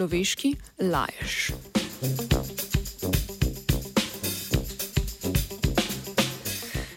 človeški 0.00 0.56
lajež. 0.80 1.52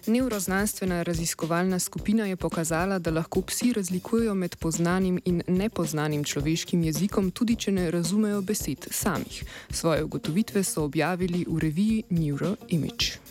Neuroznanstvena 0.08 1.04
raziskovalna 1.04 1.80
skupina 1.80 2.26
je 2.26 2.36
pokazala, 2.36 3.00
da 3.00 3.12
lahko 3.12 3.42
psi 3.42 3.74
razlikujejo 3.74 4.34
med 4.34 4.56
poznanim 4.56 5.20
in 5.26 5.44
nepoznanim 5.48 6.24
človeškim 6.24 6.84
jezikom, 6.84 7.32
tudi 7.32 7.56
če 7.56 7.72
ne 7.72 7.92
razumejo 7.92 8.42
besed 8.42 8.88
samih. 8.92 9.44
Svoje 9.70 10.04
ugotovitve 10.04 10.64
so 10.64 10.84
objavili 10.84 11.46
v 11.48 11.60
reviji 11.60 12.04
Neuroimage. 12.10 13.23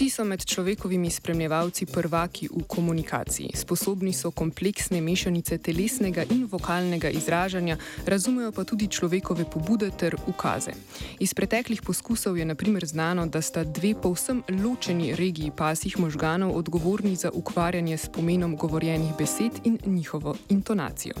Psi 0.00 0.10
so 0.10 0.24
med 0.24 0.44
človekovimi 0.44 1.10
spremljevalci 1.10 1.86
prvaki 1.86 2.48
v 2.48 2.62
komunikaciji. 2.64 3.50
Sposobni 3.54 4.12
so 4.12 4.30
kompleksne 4.30 5.00
mešanice 5.00 5.58
telesnega 5.58 6.22
in 6.30 6.46
vokalnega 6.50 7.10
izražanja, 7.10 7.76
razumejo 8.06 8.52
pa 8.52 8.64
tudi 8.64 8.88
človekove 8.88 9.44
pobude 9.44 9.90
ter 9.90 10.16
ukaze. 10.26 10.72
Iz 11.18 11.34
preteklih 11.34 11.82
poskusov 11.82 12.38
je 12.38 12.44
naprimer 12.44 12.86
znano, 12.86 13.26
da 13.26 13.42
sta 13.42 13.64
dve 13.64 13.92
povsem 14.02 14.42
ločeni 14.48 15.12
regiji 15.14 15.52
pasih 15.56 15.98
možganov 15.98 16.56
odgovorni 16.56 17.16
za 17.16 17.30
ukvarjanje 17.30 17.98
s 17.98 18.08
pomenom 18.08 18.56
govorjenih 18.56 19.12
besed 19.18 19.52
in 19.64 19.78
njihovo 19.86 20.36
intonacijo. 20.48 21.14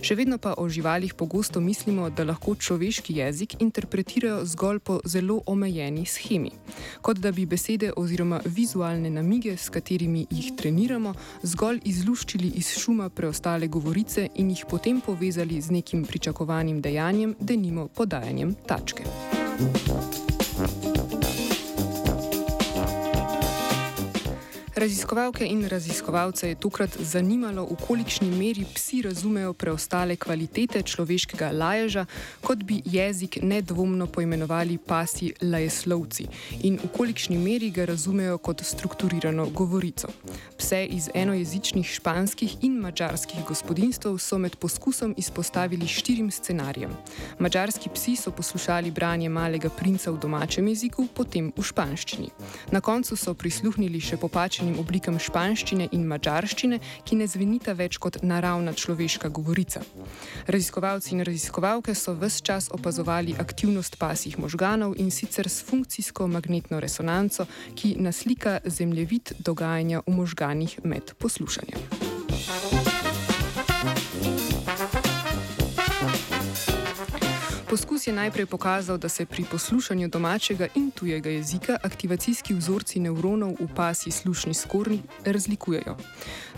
Še 0.00 0.14
vedno 0.14 0.38
pa 0.38 0.54
o 0.58 0.68
živalih 0.68 1.14
pogosto 1.14 1.60
mislimo, 1.60 2.10
da 2.10 2.28
lahko 2.28 2.54
človeški 2.54 3.16
jezik 3.16 3.56
interpretirajo 3.60 4.44
zgolj 4.44 4.78
po 4.78 5.00
zelo 5.04 5.40
omejeni 5.46 6.06
schemi. 6.06 6.52
Kot 7.00 7.16
da 7.16 7.32
bi 7.32 7.46
besede 7.46 7.92
oziroma 7.96 8.17
oziroma 8.18 8.40
vizualne 8.44 9.10
namige, 9.10 9.56
s 9.56 9.68
katerimi 9.68 10.26
jih 10.30 10.50
treniramo, 10.56 11.14
zgolj 11.42 11.78
izluščili 11.84 12.50
iz 12.58 12.72
šuma 12.74 13.08
preostale 13.08 13.68
govorice 13.68 14.28
in 14.34 14.50
jih 14.50 14.64
potem 14.70 15.00
povezali 15.00 15.60
z 15.60 15.70
nekim 15.70 16.04
pričakovanim 16.04 16.80
dejanjem, 16.80 17.36
denimo 17.40 17.88
podajanjem 17.88 18.54
tačke. 18.66 19.04
Raziskovalke 24.78 25.44
in 25.44 25.68
raziskovalce 25.68 26.48
je 26.48 26.54
tokrat 26.54 26.90
zanimalo, 27.00 27.64
v 27.66 27.76
kolikšni 27.86 28.28
meri 28.30 28.62
psi 28.74 29.00
razumejo 29.02 29.52
preostale 29.52 30.14
kvalitete 30.16 30.82
človeškega 30.82 31.50
laježa, 31.50 32.04
kot 32.46 32.62
bi 32.62 32.78
jezik 32.84 33.40
nedvomno 33.42 34.06
poimenovali 34.06 34.78
pasi 34.78 35.32
lajeslovci, 35.42 36.28
in 36.62 36.78
v 36.78 36.92
kolikšni 36.94 37.38
meri 37.38 37.72
ga 37.74 37.88
razumejo 37.90 38.38
kot 38.38 38.62
strukturirano 38.62 39.48
govorico. 39.50 40.12
Pse 40.68 40.84
iz 40.84 41.08
enojezičnih 41.14 41.86
španskih 41.86 42.56
in 42.60 42.76
mačarskih 42.76 43.40
gospodinstv 43.48 44.18
so 44.20 44.38
med 44.38 44.56
poskusom 44.56 45.14
izpostavili 45.16 45.86
štirim 45.86 46.30
scenarijem. 46.30 46.90
Mačarski 47.38 47.88
psi 47.94 48.16
so 48.16 48.30
poslušali 48.30 48.90
branje 48.90 49.28
malega 49.28 49.70
princa 49.70 50.10
v 50.10 50.18
domačem 50.20 50.68
jeziku, 50.68 51.06
potem 51.14 51.52
v 51.56 51.62
španščini. 51.62 52.28
Na 52.70 52.80
koncu 52.80 53.16
so 53.16 53.34
prisluhnili 53.34 54.00
še 54.00 54.20
popačeni 54.20 54.68
različnim 54.68 54.78
oblikam 54.80 55.18
španščine 55.18 55.88
in 55.92 56.06
mačarščine, 56.06 56.78
ki 57.04 57.16
ne 57.16 57.26
zvenita 57.26 57.72
več 57.72 57.98
kot 57.98 58.22
naravna 58.22 58.72
človeška 58.72 59.28
govorica. 59.28 59.80
Raziskovalci 60.46 61.14
in 61.14 61.24
raziskovalke 61.24 61.94
so 61.94 62.14
vse 62.14 62.42
čas 62.42 62.68
opazovali 62.70 63.34
aktivnost 63.38 63.98
pasjih 63.98 64.38
možganov 64.38 64.96
in 64.98 65.10
sicer 65.10 65.48
s 65.48 65.62
funkcijsko 65.62 66.26
magnetno 66.26 66.80
resonanco, 66.80 67.46
ki 67.74 67.96
naslika 67.98 68.60
zemljevid 68.64 69.32
dogajanja 69.38 70.02
v 70.06 70.12
možganih 70.12 70.57
med 70.84 71.12
poslušanjem. 71.18 71.78
Poskus 77.70 78.06
je 78.06 78.12
najprej 78.12 78.46
pokazal, 78.46 78.98
da 78.98 79.08
se 79.08 79.26
pri 79.26 79.44
poslušanju 79.50 80.08
domačega 80.08 80.66
in 80.74 80.90
tujega 80.90 81.30
jezika 81.30 81.76
aktivacijski 81.82 82.54
vzorci 82.54 83.00
nevronov 83.00 83.56
v 83.60 83.68
pasji 83.76 84.12
slušni 84.12 84.54
skorni 84.54 85.02
razlikujejo. 85.24 85.96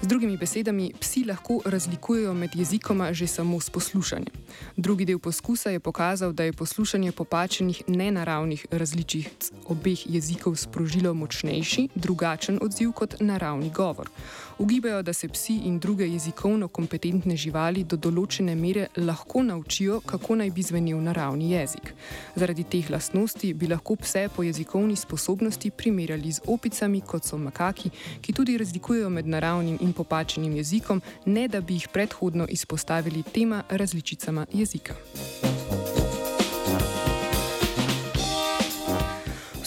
Z 0.03 0.07
drugimi 0.07 0.37
besedami, 0.37 0.93
psi 1.01 1.25
lahko 1.25 1.61
razlikujejo 1.65 2.35
med 2.35 2.51
jezikoma 2.55 3.13
že 3.13 3.27
samo 3.27 3.61
s 3.61 3.71
poslušanjem. 3.71 4.33
Drugi 4.77 5.05
del 5.05 5.19
poskusa 5.19 5.71
je 5.71 5.81
pokazal, 5.81 6.33
da 6.33 6.45
je 6.45 6.53
poslušanje 6.53 7.13
popačenih 7.13 7.83
nenaravnih 7.87 8.67
različic 8.71 9.53
obeh 9.67 10.07
jezikov 10.07 10.57
sprožilo 10.57 11.15
močnejši, 11.15 11.89
drugačen 11.95 12.59
odziv 12.63 12.93
kot 12.93 13.21
naravni 13.21 13.71
govor. 13.71 14.09
Ugibajo, 14.59 15.03
da 15.03 15.13
se 15.13 15.29
psi 15.29 15.55
in 15.65 15.79
druge 15.79 16.09
jezikovno 16.09 16.69
kompetentne 16.69 17.37
živali 17.37 17.85
do 17.85 17.97
določene 17.97 18.55
mere 18.55 18.87
lahko 18.97 19.43
naučijo, 19.43 20.01
kako 20.01 20.37
naj 20.37 20.51
bi 20.51 20.63
zvenel 20.63 21.01
naravni 21.01 21.53
jezik. 21.53 21.95
Zaradi 22.37 22.65
teh 22.65 22.91
lastnosti 22.91 23.55
bi 23.55 23.67
lahko 23.67 23.97
pse 23.97 24.29
po 24.37 24.43
jezikovni 24.43 24.97
sposobnosti 24.97 25.71
primerjali 25.71 26.33
z 26.33 26.45
opicami, 26.47 27.01
kot 27.01 27.25
so 27.25 27.39
makaki, 27.39 27.91
ki 28.21 28.33
tudi 28.37 28.59
razlikujejo 28.61 29.09
med 29.09 29.27
naravnim 29.27 29.79
in 29.81 29.90
popačenim 29.93 30.57
jezikom, 30.57 31.03
ne 31.25 31.49
da 31.49 31.61
bi 31.61 31.75
jih 31.75 31.89
predhodno 31.93 32.47
izpostavili 32.49 33.23
tema 33.23 33.63
različicama 33.69 34.47
jezika. 34.53 34.95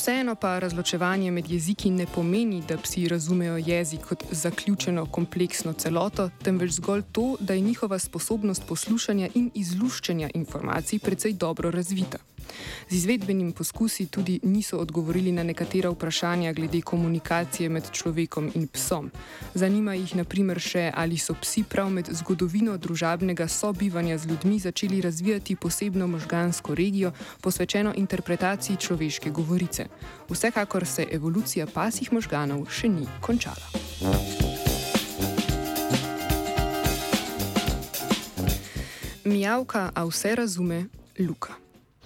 Vseeno 0.03 0.35
pa 0.35 0.59
razločevanje 0.59 1.31
med 1.31 1.51
jeziki 1.51 1.89
ne 1.89 2.05
pomeni, 2.15 2.63
da 2.67 2.77
psi 2.77 3.07
razumejo 3.07 3.57
jezik 3.57 4.01
kot 4.09 4.23
zaključeno 4.31 5.05
kompleksno 5.05 5.73
celoto, 5.73 6.29
temveč 6.43 6.71
zgolj 6.71 7.01
to, 7.11 7.35
da 7.39 7.53
je 7.53 7.61
njihova 7.61 7.99
sposobnost 7.99 8.63
poslušanja 8.67 9.29
in 9.35 9.51
izluščanja 9.53 10.29
informacij 10.33 10.99
precej 10.99 11.33
dobro 11.33 11.71
razvita. 11.71 12.17
Z 12.89 12.95
izvedbenim 12.95 13.51
poskusi 13.51 14.05
tudi 14.05 14.39
niso 14.43 14.77
odgovorili 14.77 15.31
na 15.31 15.43
nekatera 15.43 15.89
vprašanja 15.89 16.53
glede 16.53 16.81
komunikacije 16.81 17.69
med 17.69 17.91
človekom 17.91 18.51
in 18.55 18.67
psom. 18.67 19.11
Zanima 19.53 19.93
jih 19.93 20.15
naprimer 20.15 20.59
še, 20.59 20.91
ali 20.95 21.17
so 21.17 21.33
psi 21.41 21.63
prav 21.63 21.89
med 21.89 22.09
zgodovino 22.11 22.77
družabnega 22.77 23.47
sobivanja 23.47 24.17
z 24.17 24.29
ljudmi 24.29 24.59
začeli 24.59 25.01
razvijati 25.01 25.55
posebno 25.55 26.07
možgansko 26.07 26.75
regijo, 26.75 27.11
posvečeno 27.41 27.93
interpretaciji 27.95 28.77
človeške 28.77 29.29
govorice. 29.29 29.87
Vsekakor 30.29 30.85
se 30.85 31.07
evolucija 31.11 31.67
pasih 31.67 32.13
možganov 32.13 32.67
še 32.69 32.89
ni 32.89 33.07
končala. 33.21 33.67
Mijavka, 39.23 39.91
a 39.95 40.05
vse 40.05 40.35
razume, 40.35 40.85
Luka. 41.19 41.62